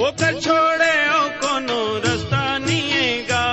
[0.00, 3.44] ओकर छोड़े ओ कोनो रास्ता निएगा।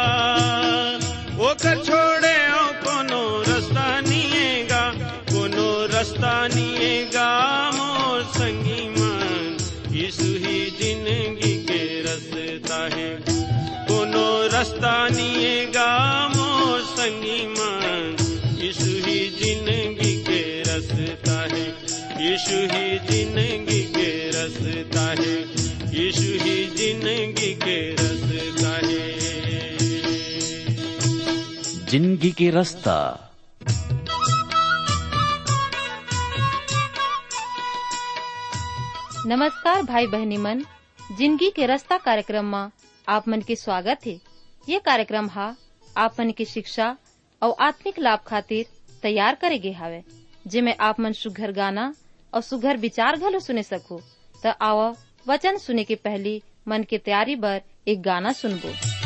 [1.40, 4.92] ओकर छोड़े ओ कोनो रास्ता निएगा।
[5.32, 7.28] कोनो रास्ता निएगा,
[7.72, 9.58] मोर संगी मान।
[9.92, 13.23] यीशु ही ज़िंदगी के रास्ता है।
[13.88, 17.45] कोनो रास्ता निएगा, मोर संगी
[18.84, 21.87] ही ज़िंदगी के रास्ता है।
[22.20, 25.34] यीशु ही ज़िंदगी के रास्ता है।
[25.94, 29.05] यीशु ही ज़िंदगी के रास्ता है।
[31.89, 32.95] ज़िंदगी के रास्ता।
[39.25, 40.64] नमस्कार भाई बहनी मन।
[41.17, 42.70] ज़िंदगी के रास्ता कार्यक्रम में
[43.08, 44.20] आप मन के स्वागत है।
[44.70, 45.55] ये कार्यक्रम हा
[45.97, 46.95] आप मन की शिक्षा
[47.42, 48.66] और आत्मिक लाभ खातिर
[49.03, 50.03] तैयार करे गे हावे।
[50.47, 51.94] जिमे आप मन सुघर गाना
[52.33, 54.02] और सुघर विचार घलो सुने सको।
[54.44, 54.95] तो आओ,
[55.28, 58.97] वचन सुने के पहली मन के तैयारी बर एक गाना सुनबो।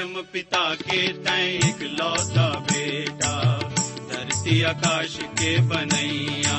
[0.00, 3.32] परम पिता के तय एक लौता बेटा
[4.12, 6.56] धरती आकाश के बनैया।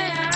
[0.00, 0.29] तोला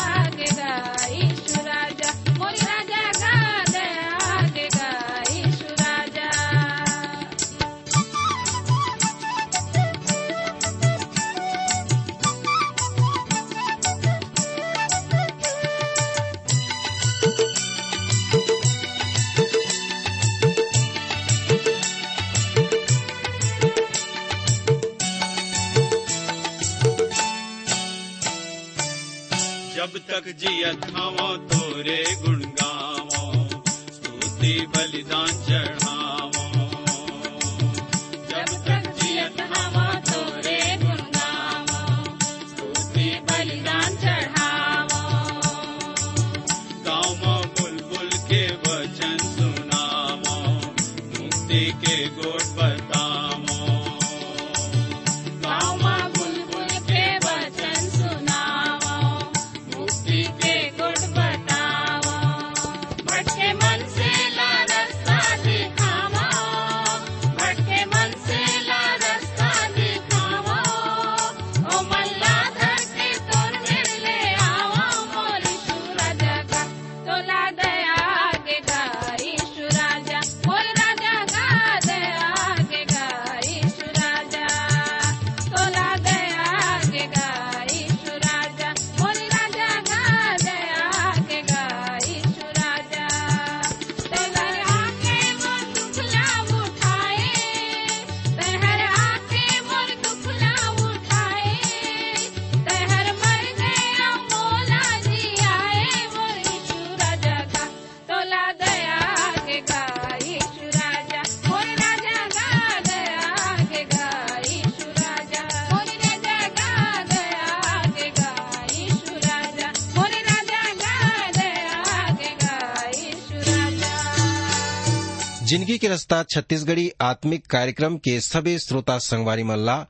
[125.45, 129.87] ज़िंदगी के रास्ता, छत्तीसगढ़ी आत्मिक कार्यक्रम के सभी श्रोता संगवारी मल्ला,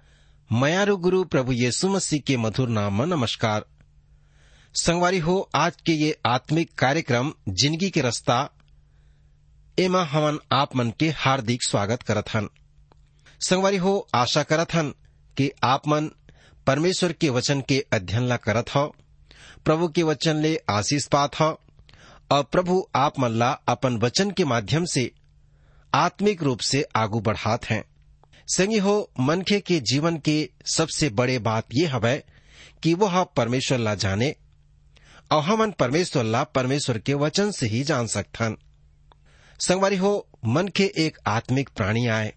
[0.53, 3.65] मयारू गुरु प्रभु यीशु मसीह के मधुर नाम में नमस्कार।
[4.75, 8.51] संगवारी हो, आज के ये आत्मिक कार्यक्रम, ज़िंदगी के रास्ता,
[9.79, 12.49] एमा हमन आप मन के हार्दिक स्वागत करत हन।
[13.49, 14.95] संगवारी हो, आशा करत हन
[15.37, 16.11] कि आप मन
[16.67, 18.87] परमेश्वर के वचन के अध्ययन ला करत हो,
[19.65, 21.59] प्रभु के वचन ले आशीष पात हो,
[22.31, 25.11] और प्रभु आप मन ला अपन वचन के माध्यम से
[25.95, 27.85] आत्मिक रूप से आगू बढ़ात हैं।
[28.49, 32.25] संगी हो, मनखे के जीवन के सबसे बड़े बात ये हवै
[32.83, 34.37] कि वह परमेश्वर ला जाने,
[35.33, 38.57] और हमन परमेश्वर ला परमेश्वर के वचन से ही जान सकथन।
[39.59, 42.35] संगवारी हो मन के एक आत्मिक प्राणी आए,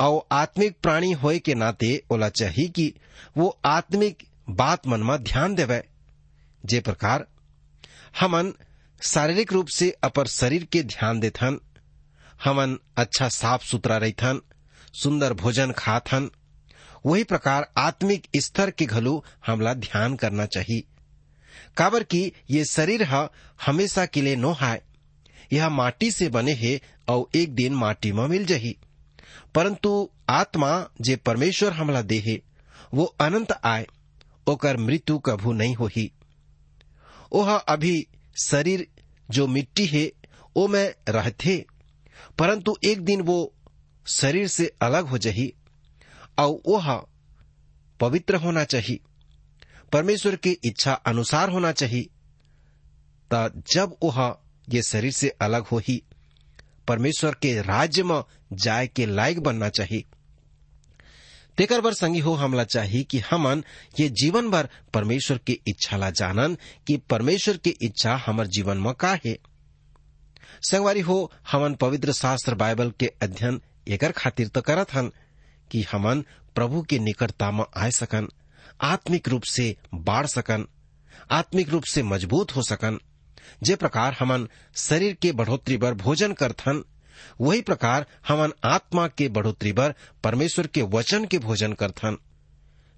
[0.00, 2.94] और आत्मिक प्राणी होए के नाते ओला चाहिए कि
[3.36, 5.82] वो आत्मिक बात मन में ध्यान देवे।
[6.66, 7.26] जे प्रकार,
[8.20, 8.52] हमन
[9.02, 11.60] शारीरिक रूप से अपर शरीर के ध्यान देथन
[12.44, 14.40] हमन अच्छा साफ़ सुथरा रहथन,
[15.02, 16.30] सुंदर भोजन खाथन।
[17.06, 20.84] वही प्रकार आत्मिक स्तर के घलो हमला ध्यान करना चाहिए।
[21.76, 23.28] काबर की ये शरीर ह
[23.66, 24.82] हमेशा के लिए नो हाय।
[25.52, 28.78] यह माटी से बने है और एक दिन माटी में मिल जही।
[29.54, 32.40] परंतु आत्मा जे परमेश्वर हमला दे देहे
[32.94, 33.86] वो अनंत आय,
[34.46, 36.12] ओकर मृत्यु कभू नहीं होही।
[37.32, 38.06] ओह अभी
[38.44, 38.86] शरीर
[39.30, 40.12] जो मिट्टी है,
[40.56, 41.64] ओ में रहते
[42.38, 43.54] परंतु एक दिन वो
[44.06, 45.54] शरीर से अलग हो जही
[46.38, 47.06] और वह
[48.00, 49.00] पवित्र होना चाहिए
[49.92, 52.02] परमेश्वर की इच्छा अनुसार होना चाहिए
[53.30, 54.38] ता जब वह
[54.68, 56.02] ये शरीर से अलग हो ही
[56.88, 58.22] परमेश्वर के राज्य में
[58.52, 60.04] जाय के लायक बनना चाहिए
[61.58, 63.64] तेकर बर संगी हो हमला चाहिए कि हमन
[64.00, 66.56] ये जीवन भर परमेश्वर की इच्छा ला जानन
[66.86, 69.38] कि परमेश्वर की इच्छा हमर जीवन में का है।
[70.62, 75.10] संगवारी हो, हमन पवित्र शास्त्र बाइबल के अध्ययन एकर खातिर तो करत हन
[75.70, 76.24] कि हमन
[76.54, 78.28] प्रभु के निकटता में आए सकन,
[78.82, 80.66] आत्मिक रूप से बाढ़ सकन,
[81.30, 82.98] आत्मिक रूप से मज़बूत हो सकन।
[83.62, 86.82] जे प्रकार हमन शरीर के बढ़ोतरी पर भोजन करथन
[87.40, 89.94] वही प्रकार हमन आत्मा के बढ़ोतरी बर
[90.24, 92.16] परमेश्वर के वचन के भोजन करथन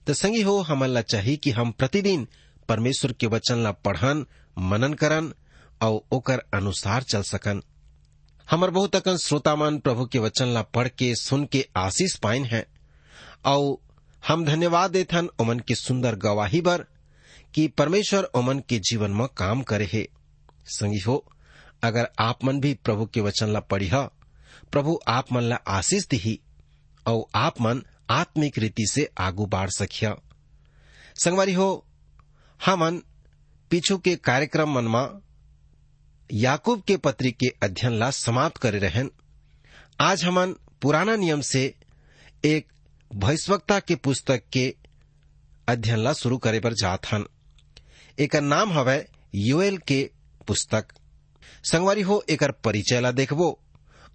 [0.06, 2.26] तो संगी हो, हमन ला चाहिए कि हम प्रतिदिन
[2.68, 4.24] परमेश्वर के वचन ला पढ़न,
[4.58, 5.32] मनन करन
[5.82, 7.62] और ओकर अनुसार चल सकन।
[8.50, 12.66] हमर बहुत अकन श्रोतामन प्रभु के वचन ला पढ़ के, सुन के आशीष पाइन है।
[13.44, 13.76] और
[14.28, 16.84] हम धन्यवाद देथन ओमन के सुंदर गवाही बर,
[17.54, 20.08] कि परमेश्वर ओमन के जीवन में काम करे है।
[20.66, 21.32] संगी हो,
[21.82, 23.90] अगर आप मन भी प्रभु के वचन ला पढ़ी
[24.72, 26.40] प्रभु आप मन ला आशीष दिही,
[27.06, 30.16] और आप मन आत्मिक रीति से आगू बाढ़ सकिया
[31.24, 31.86] संगवारी हो
[32.66, 33.02] हमन
[33.70, 35.27] पीछू के कार्यक्रम मन में
[36.32, 39.10] याकूब के पत्री के अध्ययन ला समाप्त करे रहन
[40.00, 41.62] आज हमन पुराना नियम से
[42.44, 42.66] एक
[43.10, 44.74] भविष्यवक्ता के पुस्तक के
[45.68, 47.24] अध्ययन ला शुरू करे पर जात हन।
[48.20, 49.04] एक नाम हवै
[49.34, 50.10] यूएल के
[50.46, 50.86] पुस्तक।
[51.70, 53.58] संगवारी हो एक परिचय ला देखबो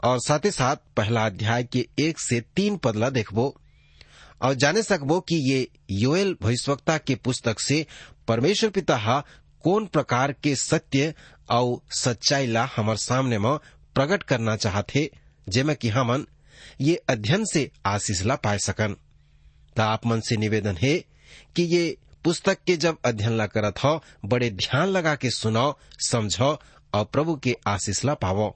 [0.03, 3.53] और साथ ही साथ पहला अध्याय के एक से तीन पद ला देखबो
[4.41, 7.85] और जाने सकबो कि ये योएल भविष्यवक्ता के पुस्तक से
[8.27, 9.23] परमेश्वर पिता हा
[9.63, 11.13] कौन प्रकार के सत्य
[11.49, 13.57] और सच्चाई ला हमार सामने म
[13.95, 15.11] प्रकट करना चाहते,
[15.49, 16.25] जेमे कि हमन
[16.81, 18.95] ये अध्ययन से आशीष ला पाए सकन।
[19.75, 20.97] ता आप मन से निवेदन है
[21.55, 25.77] कि ये पुस्तक के जब अध्ययन ला करत हो, बड़े ध्यान लगा के सुनो
[26.09, 26.59] समझो
[26.93, 28.55] और प्रभु के आशीष ला पावो।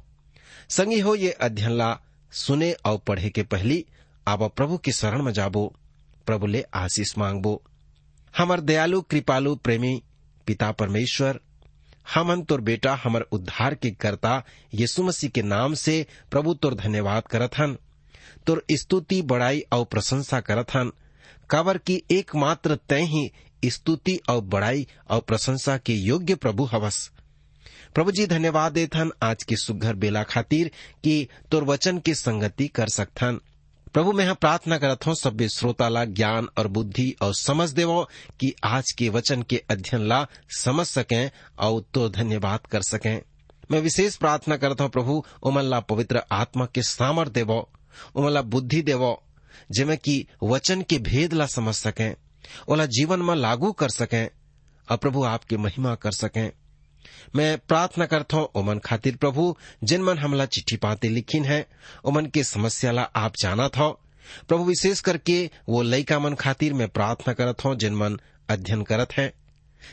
[0.69, 1.99] संगी हो ये अध्ययन ला
[2.31, 3.85] सुने और पढ़े के पहली,
[4.27, 5.75] आप प्रभु के शरण में जाबो।
[6.25, 7.63] प्रभु ले आशीष मांगबो।
[8.37, 10.03] हमार दयालु, कृपालु, प्रेमी,
[10.47, 11.39] पिता परमेश्वर
[12.13, 17.23] हमन तोर बेटा हमर उद्धार के कर्ता यीशु मसीह के नाम से प्रभु तोर धन्यवाद
[17.23, 17.77] करत हन।
[18.47, 20.91] तोर स्तुति, बड़ाई और प्रशंसा करत हन।
[21.49, 23.31] काबर की एकमात्र तय ही
[23.65, 27.11] स्तुति और बड़ाई और प्रशंसा के योग्य प्रभु हवस।
[27.95, 30.71] प्रभु जी धन्यवाद देथन आज के सुघर बेला खातिर
[31.03, 33.39] कि तोर वचन के संगति कर सकथन
[33.97, 38.53] प्रभु, मैं प्रार्थना करत हूँ सभ्य श्रोता ला ज्ञान और बुद्धि और समझ देवो कि
[38.63, 40.27] आज के वचन के अध्ययन ला
[40.57, 43.21] समझ सकें और तो धन्यवाद कर सकें।
[43.71, 47.69] मैं विशेष प्रार्थना करता हूँ प्रभु, उमल्ला पवित्र आत्मा के सामर देवो,
[48.15, 49.23] उमल्ला बुद्धि देवो
[49.71, 52.15] जिमे कि वचन के भेद ला समझ सकें
[52.69, 54.27] ओला जीवन में लागू कर सकें
[54.91, 56.51] और प्रभु आपकी महिमा कर सकें।
[57.35, 61.67] मैं प्रार्थना करता हूँ, ओमन खातिर प्रभु, जिन मन हमला चिट्ठी पाते लिखिन है,
[62.05, 63.89] ओमन के समस्या ला आप जाना था।
[64.47, 69.13] प्रभु विशेष करके वो लइका मन खातिर मैं प्रार्थना करत हूँ, जिन मन अध्ययन करत
[69.13, 69.33] है,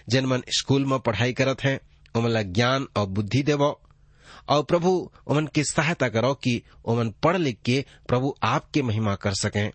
[0.08, 1.80] जिन मन स्कूल में पढ़ाई करत है,
[2.16, 3.80] ओमन ला ज्ञान और बुद्धि देवो।
[4.48, 9.34] और प्रभु, ओमन की सहायता करो कि ओमन पढ़ लिख के प्रभु आपके महिमा कर
[9.34, 9.70] सकें।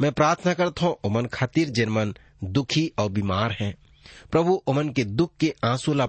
[0.00, 3.74] मैं प्रार्थना करता हूँ, ओमन खातिर जिन मन दुखी और बीमार हैं
[4.32, 6.08] प्रभु ओमन के दुख के आँसू ला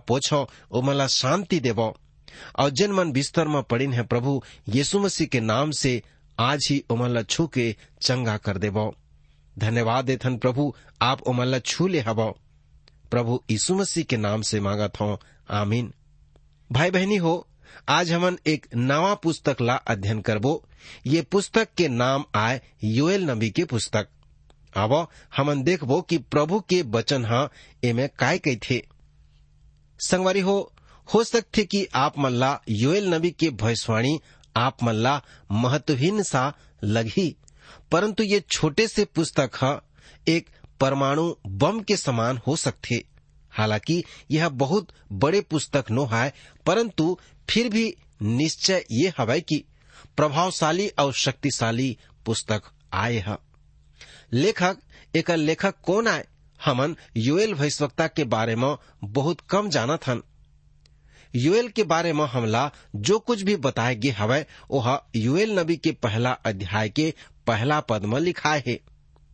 [0.71, 1.97] ओमन ला शांति देवो।
[2.59, 6.03] और जिन मन बिस्तर में पड़िन है प्रभु, यीशु मसीह के नाम से
[6.39, 8.95] आज ही ओमन ला छू के चंगा कर देवो।
[9.59, 12.39] धन्यवाद देथन प्रभु, आप ओमन ला छू ले हवो।
[13.11, 15.17] प्रभु यीशु मसीह के नाम से मांगा था।
[15.49, 15.93] आमीन।
[16.71, 17.47] भाई बहनी हो,
[17.89, 20.63] आज हमन एक नवा पुस्तक ला अध्ययन करबो।
[21.07, 24.07] ये पुस्तक के नाम आए योएल नबी के पुस्तक।
[24.77, 25.07] अब
[25.37, 27.49] हमन देखबो कि प्रभु के वचन हा
[27.83, 28.81] एमे काय कई थे
[29.99, 30.73] संगवारी हो
[31.13, 34.19] हो सकते कि आप मल्ला योएल नबी के भविष्यवाणी
[34.57, 36.53] आप मल्ला महत्वहीन सा
[36.83, 37.35] लगी
[37.91, 39.81] परंतु ये छोटे से पुस्तक हा
[40.27, 43.03] एक परमाणु बम के समान हो सकते
[43.51, 46.33] हालाँकि यह बहुत बड़े पुस्तक नो है
[46.65, 47.19] परंतु
[47.49, 49.63] फिर भी निश्चय ये हवै कि
[50.17, 52.61] प्रभावशाली और शक्तिशाली पुस्तक
[52.93, 53.46] आए है।
[54.33, 54.77] लेखक
[55.15, 56.25] एक लेखक कौन आए
[56.65, 60.23] हमन योएल भविष्यवक्ता के बारे में बहुत कम जाना थन
[61.35, 65.91] योएल के बारे में हमला जो कुछ भी बताए गे हवै वह योएल नबी के
[65.91, 67.13] पहला अध्याय के
[67.47, 68.79] पहला पद में लिखाए है।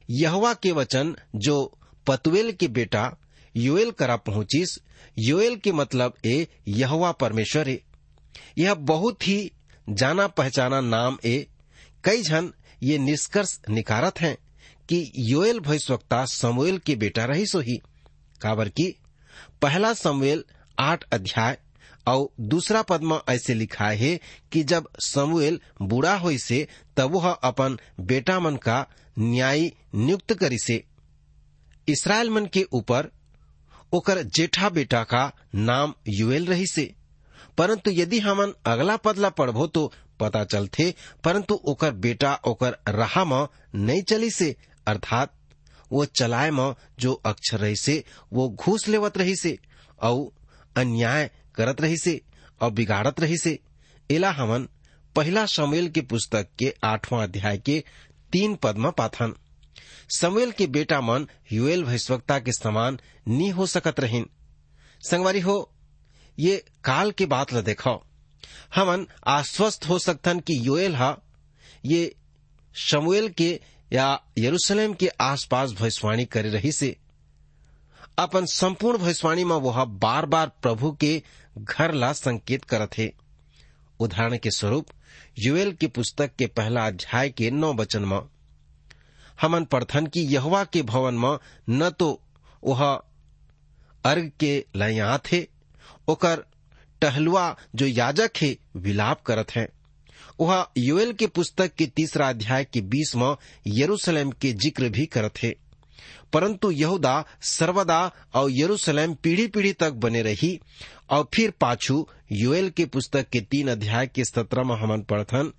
[0.10, 3.18] यहवा के वचन, जो पतवेल के बेटा
[3.56, 4.78] योएल करा पहुंचिस,
[5.20, 7.82] योएल के मतलब ए यहवा परमेश्वर है
[8.58, 9.52] यह बहुत ही
[9.90, 11.48] जाना पहचाना नाम ए।
[12.04, 14.38] कई जन ये निष्कर्ष निकारत हैं।
[14.90, 17.78] कि योएल भविष्यवक्ता समवेल के बेटा रही सो ही।
[18.42, 18.96] काबर की
[19.62, 20.44] पहला समवेल
[20.80, 21.58] आठ अध्याय
[22.08, 24.20] और दूसरा पद में ऐसे लिखा है
[24.52, 28.88] कि जब समूएल बूढ़ा हो से, तब वह अपन बेटा मन का
[29.20, 30.84] न्याय नियुक्त करी से।
[31.88, 33.12] इसराइल मन के ऊपर
[33.94, 36.96] ओकर जेठा बेटा का नाम युएल रही से।
[37.58, 43.44] परंतु यदि हमन अगला पदला पढ़बो तो पता चलते परंतु ओकर बेटा ओकर राह
[43.76, 44.56] नहीं चली से।
[44.88, 45.34] अर्थात
[45.92, 49.58] वो चलाए में जो अक्षर रही से, वो घूस लेवत रही से
[50.02, 50.32] और
[50.78, 52.22] अन्याय करत रही से
[52.62, 53.60] और बिगाड़त रही से।
[54.12, 54.68] एला हमन
[55.16, 57.84] पहला शमेल के पुस्तक के आठवां अध्याय के
[58.32, 59.34] तीन पद में पाथन।
[60.16, 64.26] समुएल के बेटा मन युएल भविष्यवक्ता के समान नी हो सकत रहीन।
[65.02, 65.72] संगवारी हो,
[66.40, 68.02] ये काल के बात ल देखो
[68.76, 71.18] हमन आश्वस्त हो सकतन कि योएल हा,
[71.86, 72.16] ये
[72.76, 73.60] शमुएल के
[73.94, 76.96] या यरूशलेम के आसपास भविष्यवाणी करे रही से,
[78.18, 81.22] अपन संपूर्ण भविष्यवाणी में वह बार बार प्रभु के
[81.58, 83.12] घर ला संकेत करत है।
[84.00, 84.88] उदाहरण के स्वरूप,
[85.40, 88.20] युएल की पुस्तक के पहला अध्याय के नौ वचन में,
[89.42, 91.38] हमन पढ़थन कि यहवा के भवन में
[91.70, 92.22] न तो
[92.64, 93.02] वह
[94.06, 95.20] अर्घ के लया
[96.08, 96.44] ओकर
[97.02, 99.68] टहलुआ जो याजक है, विलाप करत है।
[100.40, 103.36] वह योएल के पुस्तक के तीसरा अध्याय के बीस में
[103.68, 105.54] यरूशलेम के ज़िक्र भी करत है।
[106.34, 110.60] परंतु यहूदा सर्वदा और यरूशलेम पीढ़ी पीढ़ी तक बने रही
[111.10, 115.52] और फिर पाछू योएल के पुस्तक के तीन अध्याय के सत्रह में हमन पढ़थन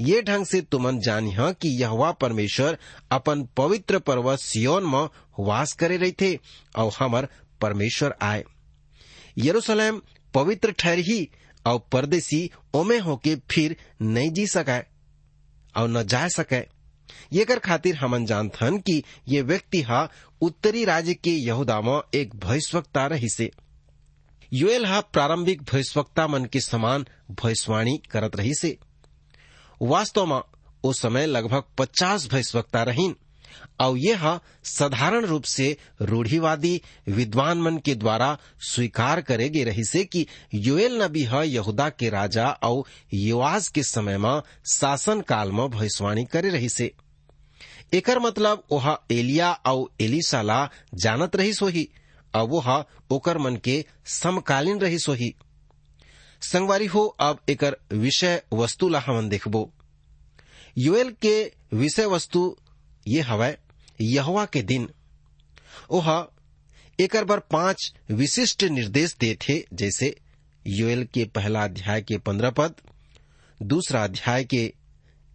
[0.00, 2.78] ये ढंग से तुमन जानी कि यहवा परमेश्वर
[3.10, 5.08] अपन पवित्र पर्वत सियोन में
[5.40, 6.34] वास करे रही थे
[6.76, 7.28] और हमर
[7.60, 8.44] परमेश्वर आए।
[9.38, 10.00] यरूशलेम
[10.34, 11.28] पवित्र ठहर ही
[11.68, 14.78] और परदेसी ओमे होके फिर नहीं जी सके
[15.80, 16.60] और न जा सके
[17.32, 20.08] ये कर खातिर हमन जानथन कि ये व्यक्ति हा
[20.40, 23.50] उत्तरी राज्य के यहूदा में एक भविष्यवक्ता रही से
[24.52, 28.78] युएल हा प्रारंभिक भविष्यवक्ता मन के समान भविष्यवाणी करत रही से
[29.82, 30.40] वास्तव में
[30.84, 33.16] उस समय लगभग पचास भविष्यवक्ता रहीन।
[33.80, 40.04] और यह साधारण रूप से रूढ़ीवादी विद्वान मन के द्वारा स्वीकार करे गे रही से
[40.04, 42.84] कि योएल नबी ह यहूदा के राजा और
[43.14, 44.40] युवाज के समय में
[44.72, 46.92] शासन काल में भविष्यवाणी करे रही से।
[47.94, 51.88] एकर मतलब वह एलिया और एलिसा ला जानत रही सोही
[52.34, 55.34] और वह ओकर मन के समकालीन रही सोही।
[56.42, 59.70] संगवारी हो, अब एकर विषय वस्तु ला हमन देखबो।
[60.78, 62.56] युएल के विषय वस्तु
[63.08, 63.56] ये हवै
[64.00, 64.88] यहवा के दिन।
[65.90, 66.26] ओह,
[67.00, 70.14] एकर बर पाँच विशिष्ट निर्देश दे थे, जैसे
[70.66, 72.74] योएल के पहला अध्याय के पंद्रह पद,
[73.62, 74.72] दूसरा अध्याय के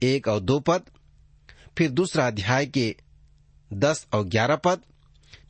[0.03, 0.81] एक और दो पद,
[1.77, 2.95] फिर दूसरा अध्याय के
[3.73, 4.81] दस और ग्यारह पद,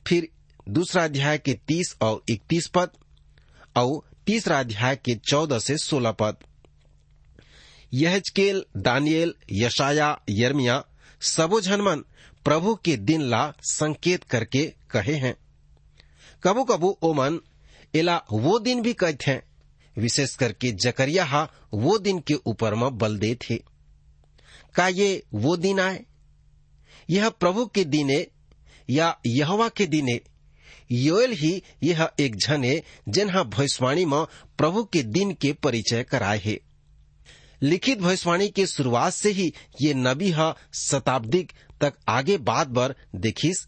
[0.08, 0.28] फिर
[0.70, 2.90] दूसरा अध्याय के तीस और इकतीस पद,
[3.76, 6.38] और तीसरा अध्याय के चौदह से सोलह पद।
[7.94, 10.84] यहजकेल, दानियल, यशाया यर्मिया
[11.24, 12.04] सबो झनमन
[12.46, 15.36] प्रभु के दिन ला संकेत करके कहे हैं।
[16.44, 17.40] कबू कबू ओमन
[17.96, 19.44] एला वो दिन भी कहते हैं
[19.98, 23.56] विशेष करके जकरिया हा वो दिन के ऊपर में बल दे थे।
[24.76, 26.06] का ये वो दिन आए?
[27.10, 28.28] यह प्रभु के दिने
[28.90, 30.20] या यहवा के दिने,
[30.92, 34.26] योएल ही यह एक झने जिन्हा भविष्यवाणी में
[34.58, 36.60] प्रभु के दिन के परिचय कराए है।
[37.64, 41.44] लिखित भविष्यवाणी के शुरुआत से ही ये नबी हा शताब्दी
[41.82, 43.68] तक आगे बात बर देखिस,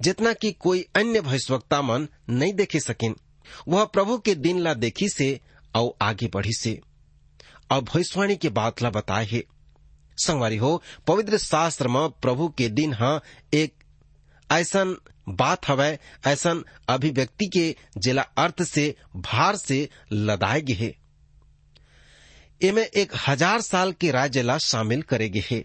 [0.00, 3.16] जितना कि कोई अन्य भविष्यवक्ता मन नहीं देखे सकिन।
[3.68, 5.40] वह प्रभु के दिन ला देखी से
[5.74, 6.80] और आगे बढ़ी से
[7.70, 9.44] और भविष्यवाणी के बात ला बताए है।
[10.16, 13.20] संगवारी हो, पवित्र शास्त्र में प्रभु के दिन हा
[13.54, 13.74] एक
[14.52, 14.96] ऐसन
[15.28, 21.03] बात हवै, ऐसन अभिव्यक्ति के जिला अर्थ से, भार से लदाए गे है।
[22.64, 25.64] एमे एक हज़ार साल के राज्य ला शामिल करेगे है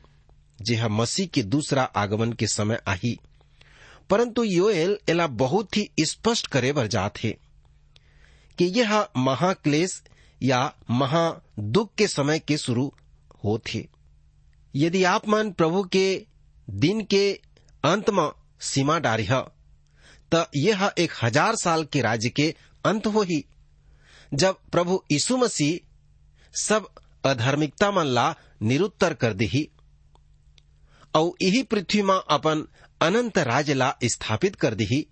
[0.60, 3.18] जे मसीह के दूसरा आगमन के समय आही।
[4.10, 7.32] परंतु योएल एला बहुत ही स्पष्ट करे बर जात है,
[8.58, 10.02] कि यह महाक्लेश
[10.42, 11.30] या महा
[11.60, 12.92] दुख के समय के शुरू
[13.44, 13.88] होते
[14.74, 16.08] यदि आप मन प्रभु के
[16.68, 17.32] दिन के
[17.84, 18.30] अंत में
[18.62, 19.28] सीमा डारी
[20.32, 22.54] तो यह एक हज़ार साल के राज्य के
[22.86, 23.44] अंत हो ही
[24.34, 25.80] जब प्रभु यीशु मसीह
[26.54, 26.88] सब
[27.26, 29.70] अधार्मिकता मन ला निरुत्तर कर दी
[31.16, 32.68] और यही पृथ्वी में अपन
[33.02, 35.08] अनंत राज्य ला स्थापित कर दी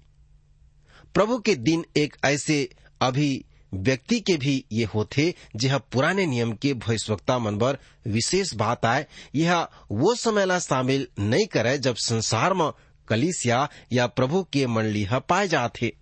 [1.13, 2.69] प्रभु के दिन एक ऐसे
[3.01, 8.85] अभी व्यक्ति के भी ये होते जह पुराने नियम के भविष्यवक्ता मन पर विशेष बात
[8.85, 12.71] आए यह वो समय ला शामिल नहीं करे, जब संसार में
[13.07, 15.97] कलिसिया या प्रभु के मंडली पाए जाते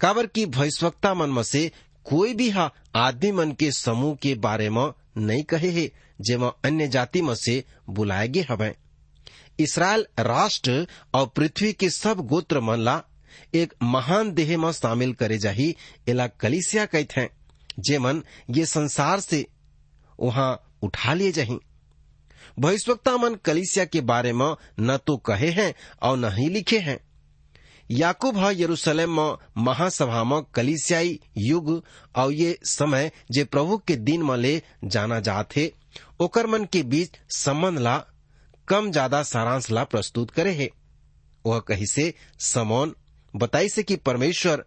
[0.00, 1.72] काबर की भविष्यवक्ता मन में से
[2.04, 6.88] कोई भी हा आदमी मन के समूह के बारे में नहीं कहे है, जेमा अन्य
[6.88, 8.74] जाति में से बुलाए गे हवे।
[9.58, 13.02] इसराइल राष्ट्र और पृथ्वी के सब गोत्र मन ला
[13.54, 15.76] एक महान देह में शामिल करे जाही,
[16.08, 17.30] एला कलिसिया कहते हैं
[17.80, 19.46] जेमन ये संसार से
[20.20, 21.58] वहाँ उठा लिए जाही।
[22.58, 26.98] भविष्यवक्ता मन कलिसिया के बारे में न तो कहे हैं और न ही लिखे हैं।
[27.92, 31.70] याकूब ह यरूशलेम में महासभा में कलिसियाई युग
[32.16, 35.72] और ये समय जे प्रभु के दिन में ले जाना जाते
[36.20, 37.96] ओकर मन के बीच संबंध ला
[38.68, 40.68] कम ज़्यादा सारांश ला प्रस्तुत करे है।
[41.44, 42.94] वह कही से समौन,
[43.34, 44.64] बताई से कि परमेश्वर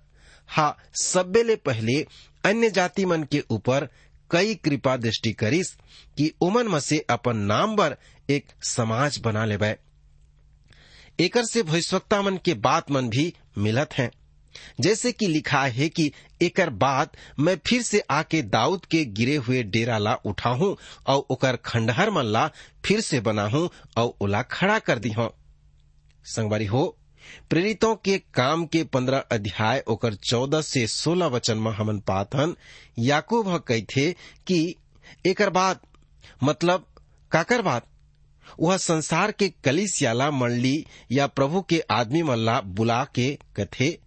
[0.49, 2.01] हा सब्बे ले पहले
[2.45, 3.87] अन्य जाति मन के ऊपर
[4.31, 5.71] कई कृपा दृष्टि करिस
[6.17, 7.97] कि उमन में से अपन नाम बर
[8.29, 9.75] एक समाज बना लेबै
[11.19, 14.11] एकर से भविष्यवक्ता मन के बात मन भी मिलत हैं।
[14.79, 19.63] जैसे कि लिखा है कि एकर बाद मैं फिर से आके दाऊद के गिरे हुए
[19.63, 20.75] डेरा ला उठाहूं
[21.07, 22.47] और ओकर खंडहर मन ला
[22.85, 25.29] फिर से बनाहूं और ओला खड़ा कर दी हूँ।
[26.25, 26.97] संगवारी हो,
[27.49, 32.55] प्रेरितों के काम के पंद्रह अध्याय ओकर चौदह से सोलह वचन में हमन पातन,
[32.99, 34.11] याकूब कही थे
[34.47, 34.75] कि
[35.25, 35.79] एकर बाद
[36.43, 36.87] मतलब
[37.31, 37.87] काकर बात
[38.59, 43.99] वह संसार के कलिसियाला मंडली या प्रभु के आदमी मल्ला बुला के कथे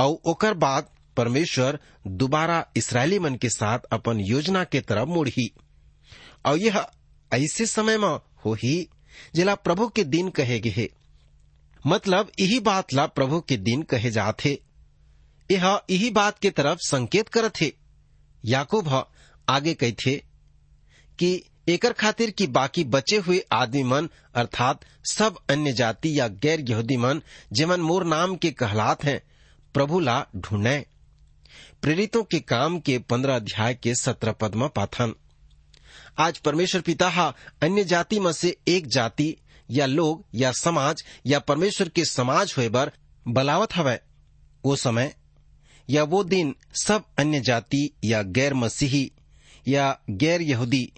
[0.00, 5.50] और ओकर बाद परमेश्वर दोबारा इसराइली मन के साथ अपन योजना के तरफ़ मुड़ी
[6.46, 6.86] और यह
[7.34, 8.88] ऐसे समय में हो ही
[9.34, 10.90] जिला प्रभु के दिन कहे गे
[11.86, 14.58] मतलब यही बात ला प्रभु के दिन कहे जाते
[15.50, 17.72] यह यही बात के तरफ़ संकेत करत थे
[18.44, 19.06] याकूब
[19.48, 20.16] आगे कही थे
[21.18, 26.60] कि एकर खातिर की बाकी बचे हुए आदमी मन, अर्थात सब अन्य जाति या गैर
[26.60, 27.22] यहूदी मन,
[27.52, 29.22] जेमन मोर नाम के कहलात हैं,
[29.74, 30.86] प्रभु ला ढूंढे।
[31.82, 35.14] प्रेरितों के काम के पंद्रह अध्याय के सत्रह पद में पाथन।
[36.18, 39.36] आज परमेश्वर पिता हा अन्य जाति में से एक जाति,
[39.70, 42.92] या लोग, या समाज, या परमेश्वर के समाज हुए बर
[43.28, 44.00] बलावत हवै।
[44.64, 45.14] वो समय,
[45.90, 49.12] या वो दिन सब अन्य जाति या गैर मसीही,
[49.68, 50.92] या गैर यहूदी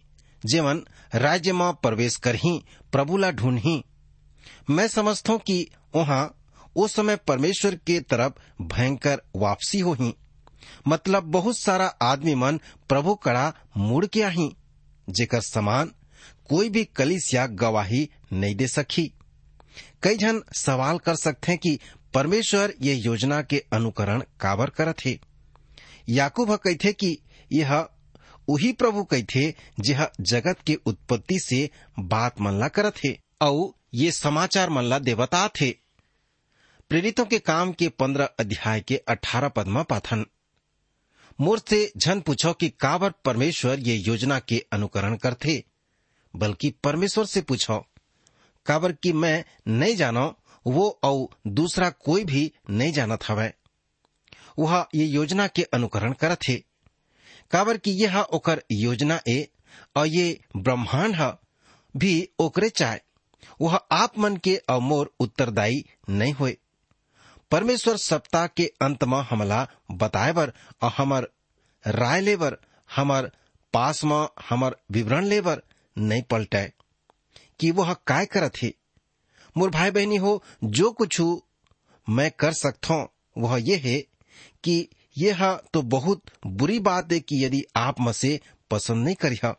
[0.46, 0.82] जेवन
[1.14, 2.58] राज्य में प्रवेश कर ही
[2.92, 3.82] प्रभु ला ढूंढ ही।
[4.70, 6.34] मैं समझता हूँ कि वहाँ
[6.76, 10.14] उस समय परमेश्वर के तरफ़ भयंकर वापसी हो ही।
[10.88, 14.48] मतलब बहुत सारा आदमी मन प्रभु कड़ा मुड़ के आही
[15.08, 15.92] जेकर समान
[16.48, 19.12] कोई भी कलिस या गवाही नहीं दे सकी।
[20.02, 21.78] कई जन सवाल कर सकते हैं कि
[22.14, 25.18] परमेश्वर ये योजना के अनुकरण काबर करत है।
[26.08, 27.18] याकूब कहते कि
[27.52, 27.88] यह
[28.48, 33.18] वही प्रभु कहते जेह जगत के उत्पत्ति से बात मनला करत है
[33.94, 35.70] ये समाचार मनला देवता थे।
[36.88, 40.24] प्रेरितों के काम के पंद्रह अध्याय के अठारह पद में पाथन।
[41.40, 45.64] मोर से झन पूछो कि काबर परमेश्वर ये योजना के अनुकरण करते
[46.36, 47.86] बल्कि परमेश्वर से पूछो,
[48.66, 53.52] काबर कि मैं नहीं जानो, वो और दूसरा कोई भी नहीं जानत हवै।
[54.58, 56.62] वह ये योजना के अनुकरण करत है।
[57.50, 59.48] काबर कि यह ओकर योजना ए
[59.96, 61.32] और ये ब्रह्मांड ह,
[61.96, 62.98] भी ओकरे चाहे।
[63.60, 66.56] वह आप मन के अमोर उत्तरदायी नहीं होए।
[67.50, 71.28] परमेश्वर सप्ताह के अंत में हमला बताए बर और हमार
[71.86, 72.56] राय लेबर
[72.96, 73.30] हमार
[73.74, 75.62] पास में हमार विवरण लेबर
[75.98, 76.72] नहीं पलटाए
[77.60, 78.72] कि वह काय करत है?
[79.56, 81.20] मोर भाई बहनी हो, जो कुछ
[82.08, 83.98] मैं कर सकता हूँ वह ये है
[84.64, 89.54] कि यह तो बहुत बुरी बात है कि यदि आप मसे पसंद नहीं करिह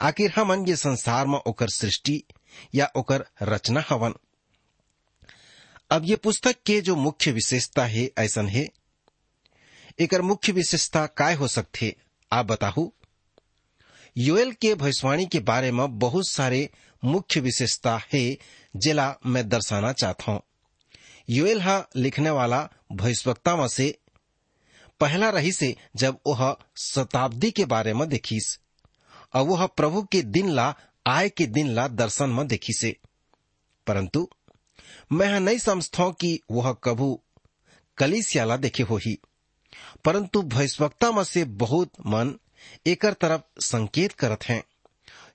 [0.00, 2.24] आखिर हमन ये संसार में ओकर सृष्टि
[2.74, 4.14] या ओकर रचना हवन
[5.90, 8.68] अब ये पुस्तक के जो मुख्य विशेषता है, ऐसन है।
[9.98, 11.96] एक मुख्य विशेषता काय हो सकते,
[12.32, 12.92] आप बताहू।
[14.16, 16.70] योएल के भविष्यवाणी के बारे में बहुत सारे
[17.04, 18.38] मुख्य विशेषता है,
[18.76, 20.42] जिला मैं दर्शाना चाहता हूँ।
[21.30, 23.99] योएल हा, लिखने वाला भविष्यवक्ता में से
[25.00, 28.58] पहला रही से जब वह शताब्दी के बारे में देखीस,
[29.34, 30.74] और वह प्रभु के दिन ला,
[31.06, 32.96] आय के दिन ला दर्शन में देखी से
[33.86, 34.28] परंतु
[35.12, 37.20] मैं नहीं समझता कि वह कभू
[37.98, 39.18] कलिसियाला देखे हो ही
[40.04, 42.38] परंतु भविष्यवक्ता में से बहुत मन
[42.86, 44.62] एकर तरफ़ संकेत करत हैं।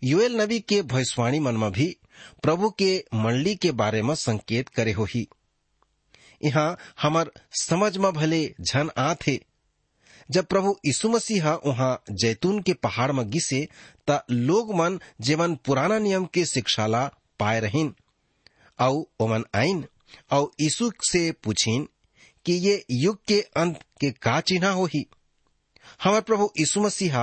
[0.04, 1.98] युएल नबी के भविष्यवाणी मन में भी
[2.44, 5.28] प्रभु के मंडली के बारे में संकेत करे हो ही
[6.44, 9.40] यहाँ हमार समझ में भले झन आथे
[10.30, 13.68] जब प्रभु यीशु मसीह वहाँ जैतून के पहाड़ में गिसे
[14.10, 17.06] त लोग मन जेवन पुराना नियम के शिक्षाला
[17.40, 17.94] पाए रहीन।
[18.80, 19.86] औ ओमन आइन
[20.34, 21.88] औ यीशु से पूछीन
[22.46, 25.06] कि ये युग के अंत के का चिन्ह हो ही
[26.04, 27.18] हमार प्रभु यीशु मसीह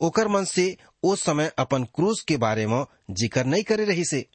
[0.00, 4.26] ओकर मन से ओ समय अपन क्रूस के बारे में ज़िक्र नहीं करे रही से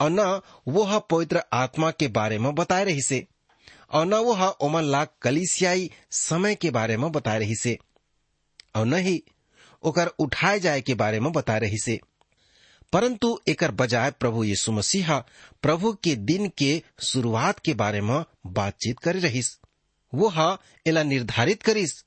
[0.00, 3.26] और न वो पवित्र आत्मा के बारे में बताए रही से
[3.92, 7.78] और न वो ओमन ला कलिसियाई समय के बारे में बताए रही से,
[8.76, 9.22] और न ही
[9.82, 11.98] ओकर उठाए जाए के बारे में बताए रही से।
[12.92, 15.12] परंतु एकर बजाय प्रभु यीशु मसीह
[15.62, 19.58] प्रभु के दिन के शुरुआत के बारे में बातचीत कर रहीस।
[20.12, 22.04] वो हा एला निर्धारित करीस,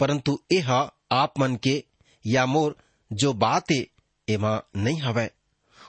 [0.00, 0.70] परंतु एह
[1.12, 1.82] आप मन के
[2.24, 2.76] या मोर
[3.10, 3.86] जो बात है
[4.28, 5.28] एमा नहीं हवे,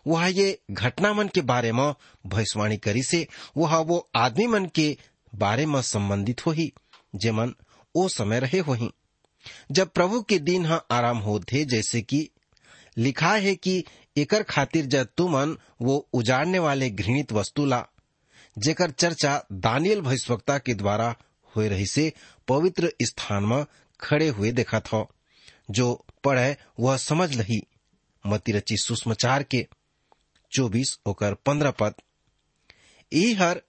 [0.08, 1.94] वह ये घटना मन के बारे में
[2.26, 3.28] भविष्यवाणी करी से
[3.58, 4.98] वह वो आदमी मन के
[5.36, 6.74] बारे में संबंधित हो ही
[7.16, 7.54] जेमन
[7.96, 8.90] ओ समय रहे हो ही
[9.72, 12.30] जब प्रभु के दिन हा आराम होते जैसे कि
[12.98, 13.84] लिखा है कि
[14.18, 17.86] एकर खातिर जब तुमन वो उजाड़ने वाले घृणित वस्तु ला,
[18.58, 21.16] जेकर चर्चा दानियल भविष्यवक्ता के द्वारा
[21.56, 22.14] हुए रही से
[22.48, 23.66] पवित्र स्थान में
[24.00, 25.08] खड़े हुए देखा था
[25.72, 27.62] जो पढ़े वह समझ लही।
[28.28, 29.68] मती रची सुषमाचार के
[30.52, 31.94] चौबीस ओकर पंद्रह पद।
[33.14, 33.62] यही हर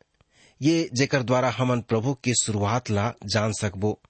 [0.62, 4.00] ये जेकर द्वारा हमन प्रभु के शुरुआत ला जान सकबो।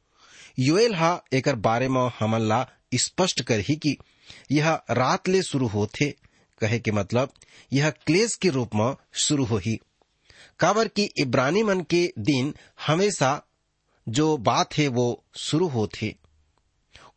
[0.58, 3.96] योएल हा एकर बारे में हमन ला स्पष्ट कर ही कि
[4.52, 6.10] यह रात ले शुरू होथे,
[6.60, 7.32] कहे के मतलब
[7.72, 9.78] यह क्लेश के रूप में शुरू हो ही
[10.58, 12.54] काबर की इब्रानी मन के दिन
[12.86, 13.42] हमेशा
[14.08, 16.14] जो बात है वो शुरू होथे।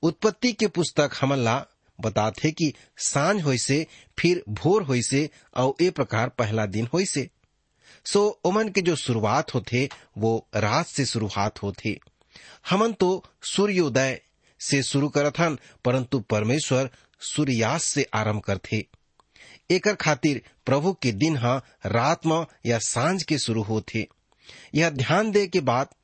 [0.02, 1.66] उत्पत्ति के पुस्तक हमन ला
[2.06, 3.88] कि साँझ होई से
[4.20, 7.06] फिर भोर होई से और ए प्रकार पहला दिन होई
[8.06, 12.00] से ओमन के जो शुरुआत होते वो रात से शुरुआत होथे।
[12.70, 14.22] हमन तो सूर्योदय
[14.60, 18.86] से शुरू करत हन, परंतु परमेश्वर सूर्यास्त से आरंभ करथे।
[19.72, 24.08] एकर खातिर प्रभु के दिन हा रात में या साँझ के शुरू होते
[24.76, 25.96] यह ध्यान दे के बात,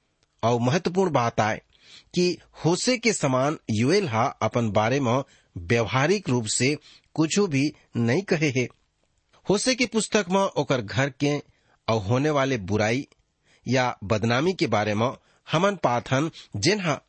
[0.44, 1.62] और महत्वपूर्ण बात आए
[2.16, 5.24] कि होसे के समान युएल हा अपन बारे में
[5.58, 6.78] व्यवहारिक रूप से
[7.14, 8.68] कुछ भी नहीं कहे है।
[9.50, 11.55] होसे की पुस्तक में ओकर घर के
[11.90, 13.08] और होने वाले बुराई
[13.68, 15.12] या बदनामी के बारे में
[15.52, 17.02] हमन पाथन जेनहा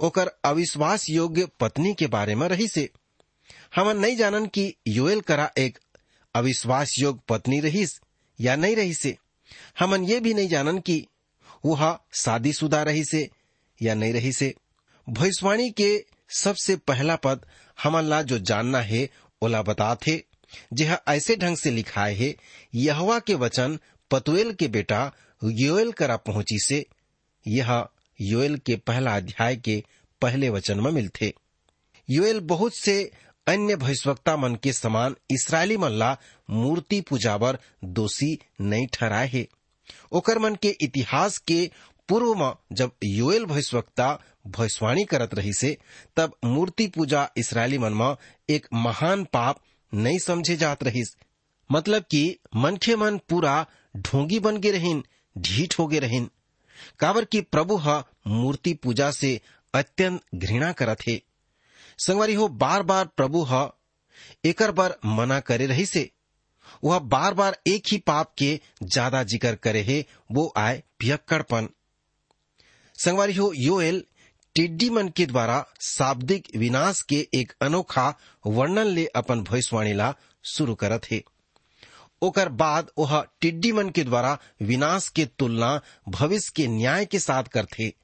[0.00, 2.90] ओकर अविश्वास योग्य पत्नी के बारे में रही से
[3.76, 5.78] हमन नहीं जानन कि योएल करा एक
[6.34, 8.00] अविश्वास योग्य पत्नी रहीस
[8.40, 9.16] या नहीं रही से
[9.78, 11.06] हमन ये भी नहीं जानन कि
[11.64, 13.30] वह शादीशुदा रही से
[13.82, 14.54] या नहीं रही से
[15.08, 17.46] भविष्यवाणी के सबसे पहला पद
[17.82, 19.08] हमन ला जो जानना है,
[19.42, 20.22] ओला बता थे
[20.72, 22.34] जह ऐसे ढंग से लिखाए है,
[22.74, 23.78] यहवा के वचन
[24.10, 25.12] पतुएल के बेटा
[25.44, 26.86] योएल करा पहुँची से
[27.46, 27.86] यह
[28.20, 29.84] योएल के पहला अध्याय के
[30.22, 31.34] पहले वचन में मिलते।
[32.10, 33.10] योएल बहुत से
[33.46, 36.16] अन्य भविष्यवक्ता मन के समान इसराइली मन ला
[36.50, 39.46] मूर्ति पूजावर दोषी नहीं ठहराए है।
[40.12, 41.70] ओकर मन के इतिहास के
[42.08, 45.76] पूर्व में जब योएल भविष्यवक्ता भविष्यवाणी करत रही से,
[46.16, 48.16] तब मूर्ति पूजा इसराइली मन में
[48.48, 49.60] एक महान पाप
[49.94, 51.16] नहीं समझे जात रहीस।
[51.72, 55.02] मतलब कि मनखे मन पूरा ढोंगी बन गे रहीन
[55.36, 56.28] ढीठ हो गे रहीन
[57.00, 59.40] काबर की प्रभु हा मूर्ति पूजा से
[59.74, 61.20] अत्यंत घृणा करत हे।
[61.98, 63.68] संगवारी हो बार बार प्रभु ह
[64.44, 66.10] एकर बर मना करे रही से।
[66.84, 71.68] वह बार बार एक ही पाप के ज़्यादा ज़िक्र करे है, वो आए पियक्कड़पन
[72.98, 74.04] संगवारी हो, योएल
[74.56, 78.08] टिड्डी मन के द्वारा शाब्दिक विनाश के एक अनोखा
[78.46, 81.22] वर्णन ले अपन भविष्यवाणी ला शुरू करत है।
[82.22, 87.44] ओकर बाद वह टिड्डी मन के द्वारा विनाश के तुलना भविष्य के न्याय के साथ
[87.44, 87.94] करथे,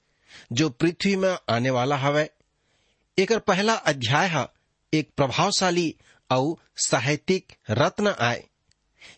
[0.53, 2.31] जो पृथ्वी में आने वाला हवै।
[3.19, 4.49] एकर पहला अध्याय है,
[4.95, 5.97] एक प्रभावशाली
[6.31, 8.45] और साहित्यिक रत्न आय।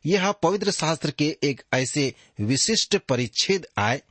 [0.06, 4.02] यह पवित्र शास्त्र के एक ऐसे विशिष्ट परिच्छेद आय,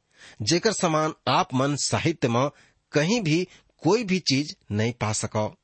[0.41, 2.49] जेकर समान आप मन साहित्य में
[2.91, 3.47] कहीं भी
[3.83, 5.55] कोई भी चीज़ नहीं पा सको।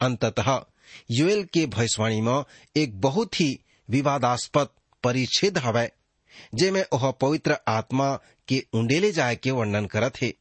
[0.00, 0.64] अंततः
[1.10, 2.44] युएल के भविष्यवाणी में
[2.76, 4.68] एक बहुत ही विवादास्पद
[5.04, 5.88] परिच्छेद हवै,
[6.54, 10.34] जेमे वह पवित्र आत्मा के उंडेले जाए के वर्णन करत है,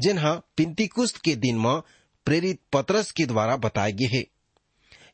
[0.00, 1.80] जिन्हा पिंतिकुस्त के दिन में
[2.26, 4.26] प्रेरित पत्रस के द्वारा बताए गए है।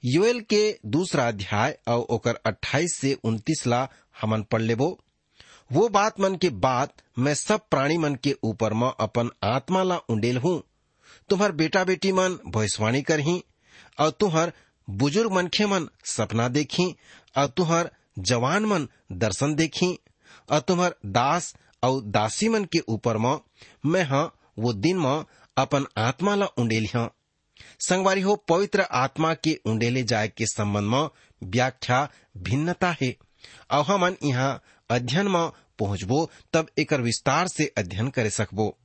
[0.05, 3.89] योएल के दूसरा अध्याय और ओकर 28 से 29 ला
[4.21, 4.99] हमन पढ़ लेबो।
[5.73, 9.97] वो बात मन के बाद मैं सब प्राणी मन के ऊपर में अपन आत्मा ला
[9.97, 10.63] उंडेल हूँ।
[11.29, 13.45] तुम्हार बेटा बेटी मन भविष्यवाणी करही
[14.01, 14.53] और तुहर
[14.91, 16.97] बुज़ुर्ग मनखे मन सपना देखी
[17.37, 19.99] और तुहर जवान मन दर्शन देखी,
[20.51, 23.39] और तुम्हार दास और दासी मन के ऊपर में,
[23.87, 25.25] मैं हाँ वो दिन में
[25.57, 27.15] अपन आत्मा ला उंडेल हाँ।
[27.89, 31.09] संगवारी हो, पवित्र आत्मा के उंडेले जाए के संबंध में
[31.43, 33.17] व्याख्या भिन्नता है।
[33.71, 38.79] और हमन यहाँ अध्ययन में पहुंचबो, तब एक विस्तार से अध्ययन कर सकबो।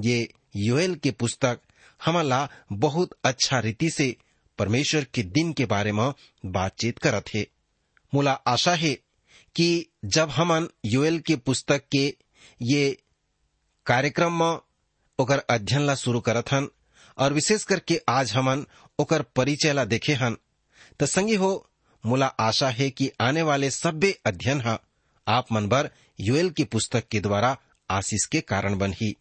[0.00, 1.60] ये योएल के पुस्तक
[2.04, 4.16] हमला बहुत अच्छा रीति से
[4.58, 6.12] परमेश्वर के दिन के बारे में
[6.46, 7.46] बातचीत करत है।
[8.14, 8.94] मुला आशा है
[9.56, 12.16] कि जब हमन योएल के पुस्तक के
[12.62, 13.02] ये
[13.86, 16.68] कार्यक्रम में अध्ययन ला शुरू करत हन,
[17.18, 18.66] और विशेष करके आज हमन
[18.98, 20.36] ओकर परिचय ला देखे हन
[21.00, 21.70] तो संगी हो
[22.06, 24.78] मुला आशा है कि आने वाले सभ्य अध्ययन हा
[25.28, 25.90] आप मन बर
[26.20, 27.58] युएल की पुस्तक के द्वारा
[27.90, 29.16] आशीष के कारण बन ही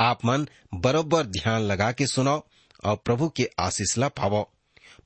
[0.00, 2.46] आप मन बरोबर ध्यान लगा के सुनो
[2.84, 4.52] और प्रभु के आशीष ला पावो।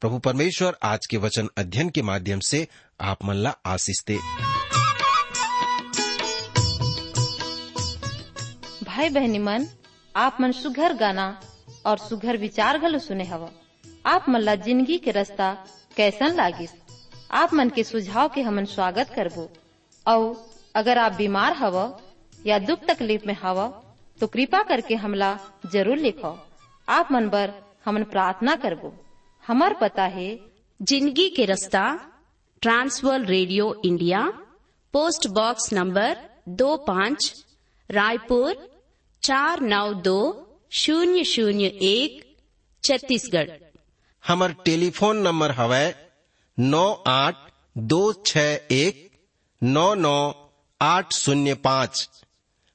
[0.02, 2.66] प्रभु परमेश्वर आज के वचन अध्ययन के माध्यम से
[3.00, 4.16] आप मल्ला आशीष दे।
[8.84, 9.66] भाई बहनी मन,
[10.14, 11.26] आप मन सुघर गाना
[11.86, 13.50] और सुघर विचार घलो सुने हवा।
[14.06, 15.52] आप मल्ला ज़िंदगी के रास्ता
[15.96, 16.70] कैसन लागिस?
[17.32, 19.48] आप मन के सुझाव के हमन स्वागत करबो।
[20.06, 21.78] और अगर आप बीमार हव
[22.46, 23.62] या दुख तकलीफ़ में हव
[24.20, 25.36] तो कृपा करके हमला
[25.72, 26.36] ज़रूर लिखो।
[26.88, 27.52] आप मन बर
[27.84, 28.94] हमन प्रार्थना करबो।
[29.44, 30.28] हमार पता है,
[30.80, 31.84] ज़िंदगी के रास्ता
[32.62, 34.20] Trans World radio India,
[34.94, 36.16] post box number
[36.60, 37.32] दो पाँच,
[37.90, 38.54] रायपुर,
[39.22, 40.18] चार नौ दो,
[40.72, 42.22] शून्य शून्य एक,
[42.82, 43.50] छत्तीसगढ़।
[44.24, 45.84] हमर टेलीफोन नंबर हवै
[46.58, 47.36] नौ आठ
[47.92, 49.10] दो छ एक,
[49.62, 50.18] नौ नौ
[50.80, 52.08] आठ शून्य पाँच।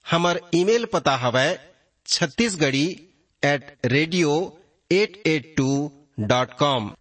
[0.06, 1.50] हमर ईमेल पता हवै
[2.06, 2.88] Chhattisgarhi
[3.44, 4.34] at radio
[4.92, 5.70] eight eight two
[6.18, 6.96] dot com.